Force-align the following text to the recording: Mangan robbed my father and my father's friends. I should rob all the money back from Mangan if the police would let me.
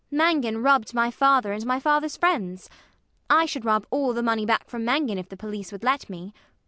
Mangan 0.09 0.63
robbed 0.63 0.95
my 0.95 1.11
father 1.11 1.53
and 1.53 1.63
my 1.63 1.79
father's 1.79 2.17
friends. 2.17 2.71
I 3.29 3.45
should 3.45 3.65
rob 3.65 3.85
all 3.91 4.13
the 4.13 4.23
money 4.23 4.47
back 4.47 4.67
from 4.67 4.83
Mangan 4.83 5.19
if 5.19 5.29
the 5.29 5.37
police 5.37 5.71
would 5.71 5.83
let 5.83 6.09
me. 6.09 6.33